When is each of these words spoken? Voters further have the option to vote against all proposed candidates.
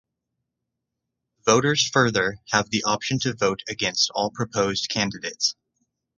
Voters 1.45 1.87
further 1.87 2.39
have 2.51 2.71
the 2.71 2.83
option 2.85 3.19
to 3.19 3.35
vote 3.35 3.59
against 3.69 4.09
all 4.15 4.31
proposed 4.31 4.89
candidates. 4.89 5.55